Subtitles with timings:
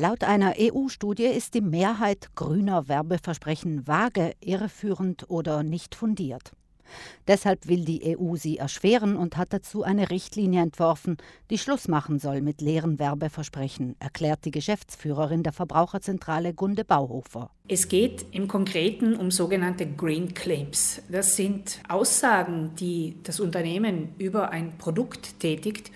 [0.00, 6.52] Laut einer EU-Studie ist die Mehrheit grüner Werbeversprechen vage, irreführend oder nicht fundiert.
[7.26, 11.16] Deshalb will die EU sie erschweren und hat dazu eine Richtlinie entworfen,
[11.50, 17.50] die Schluss machen soll mit leeren Werbeversprechen, erklärt die Geschäftsführerin der Verbraucherzentrale Gunde Bauhofer.
[17.66, 21.02] Es geht im Konkreten um sogenannte Green Claims.
[21.10, 25.90] Das sind Aussagen, die das Unternehmen über ein Produkt tätigt,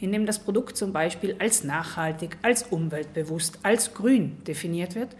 [0.00, 5.16] in dem das Produkt zum Beispiel als nachhaltig, als umweltbewusst, als grün definiert wird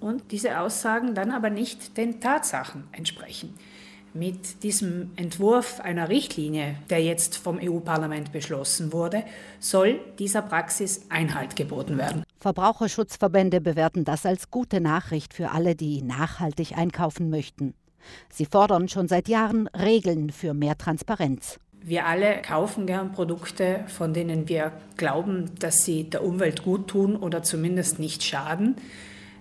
[0.00, 3.54] und diese Aussagen dann aber nicht den Tatsachen entsprechen.
[4.14, 9.24] Mit diesem Entwurf einer Richtlinie, der jetzt vom EU-Parlament beschlossen wurde,
[9.58, 12.22] soll dieser Praxis Einhalt geboten werden.
[12.40, 17.72] Verbraucherschutzverbände bewerten das als gute Nachricht für alle, die nachhaltig einkaufen möchten.
[18.28, 21.58] Sie fordern schon seit Jahren Regeln für mehr Transparenz.
[21.84, 27.16] Wir alle kaufen gern Produkte, von denen wir glauben, dass sie der Umwelt gut tun
[27.16, 28.76] oder zumindest nicht schaden.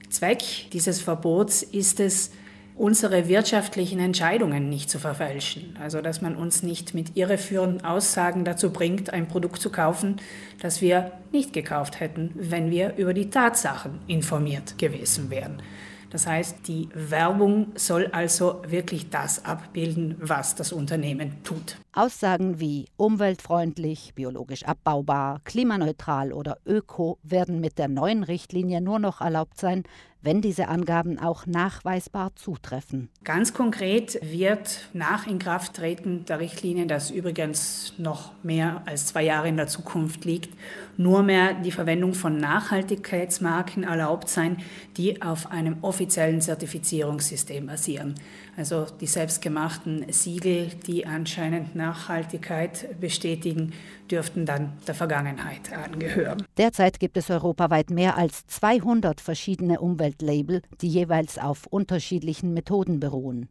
[0.09, 2.31] Zweck dieses Verbots ist es,
[2.75, 5.77] unsere wirtschaftlichen Entscheidungen nicht zu verfälschen.
[5.79, 10.17] Also dass man uns nicht mit irreführenden Aussagen dazu bringt, ein Produkt zu kaufen,
[10.61, 15.61] das wir nicht gekauft hätten, wenn wir über die Tatsachen informiert gewesen wären.
[16.09, 21.77] Das heißt, die Werbung soll also wirklich das abbilden, was das Unternehmen tut.
[21.93, 29.19] Aussagen wie umweltfreundlich, biologisch abbaubar, klimaneutral oder öko werden mit der neuen Richtlinie nur noch
[29.19, 29.83] erlaubt sein,
[30.21, 33.09] wenn diese Angaben auch nachweisbar zutreffen.
[33.23, 39.57] Ganz konkret wird nach Inkrafttreten der Richtlinie, das übrigens noch mehr als zwei Jahre in
[39.57, 40.55] der Zukunft liegt,
[40.97, 44.57] nur mehr die Verwendung von Nachhaltigkeitsmarken erlaubt sein,
[44.97, 48.15] die auf einem offiziellen Zertifizierungssystem basieren.
[48.57, 53.73] Also die selbstgemachten Siegel, die anscheinend Nachhaltigkeit bestätigen,
[54.09, 56.43] dürften dann der Vergangenheit angehören.
[56.57, 63.49] Derzeit gibt es europaweit mehr als 200 verschiedene Umweltlabel, die jeweils auf unterschiedlichen Methoden beruhen.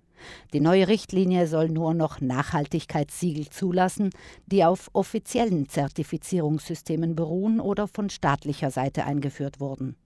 [0.53, 4.11] Die neue Richtlinie soll nur noch Nachhaltigkeitssiegel zulassen,
[4.47, 9.97] die auf offiziellen Zertifizierungssystemen beruhen oder von staatlicher Seite eingeführt wurden.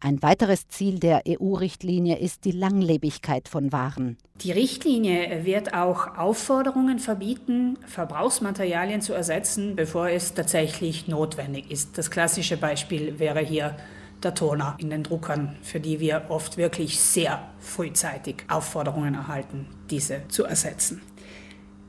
[0.00, 4.18] Ein weiteres Ziel der EU-Richtlinie ist die Langlebigkeit von Waren.
[4.42, 11.96] Die Richtlinie wird auch Aufforderungen verbieten, Verbrauchsmaterialien zu ersetzen, bevor es tatsächlich notwendig ist.
[11.96, 13.76] Das klassische Beispiel wäre hier
[14.22, 20.28] der Toner in den Druckern, für die wir oft wirklich sehr frühzeitig Aufforderungen erhalten, diese
[20.28, 21.00] zu ersetzen.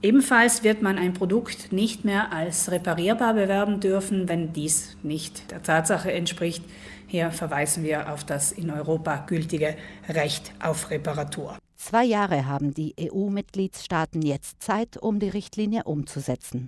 [0.03, 5.63] Ebenfalls wird man ein Produkt nicht mehr als reparierbar bewerben dürfen, wenn dies nicht der
[5.63, 6.63] Tatsache entspricht.
[7.07, 9.75] Hier verweisen wir auf das in Europa gültige
[10.07, 11.57] Recht auf Reparatur.
[11.77, 16.65] Zwei Jahre haben die EU-Mitgliedstaaten jetzt Zeit, um die Richtlinie umzusetzen.